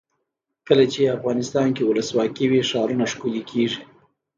[0.67, 3.79] کله چې افغانستان کې ولسواکي وي ښارونه ښکلي کیږي.